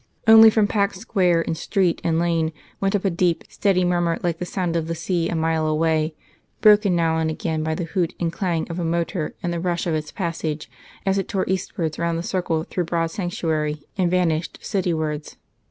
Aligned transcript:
Only 0.27 0.49
from 0.49 0.65
packed 0.65 0.95
square 0.95 1.43
and 1.45 1.55
street 1.55 2.01
and 2.03 2.17
lane 2.17 2.53
went 2.79 2.95
up 2.95 3.05
a 3.05 3.11
deep, 3.11 3.43
steady 3.49 3.85
murmur 3.85 4.17
like 4.23 4.39
the 4.39 4.47
sound 4.47 4.75
of 4.75 4.87
the 4.87 4.95
sea 4.95 5.29
a 5.29 5.35
mile 5.35 5.67
away, 5.67 6.15
broken 6.59 6.95
now 6.95 7.17
and 7.19 7.29
again 7.29 7.61
by 7.61 7.75
the 7.75 7.83
hoot 7.83 8.15
and 8.19 8.33
clang 8.33 8.67
of 8.71 8.79
a 8.79 8.83
motor 8.83 9.35
and 9.43 9.53
the 9.53 9.59
rush 9.59 9.85
of 9.85 9.93
its 9.93 10.11
passage 10.11 10.71
as 11.05 11.19
it 11.19 11.27
tore 11.27 11.45
eastwards 11.47 11.99
round 11.99 12.17
the 12.17 12.23
circle 12.23 12.63
through 12.63 12.85
Broad 12.85 13.11
Sanctuary 13.11 13.83
and 13.95 14.09
vanished 14.09 14.57
citywards. 14.63 15.35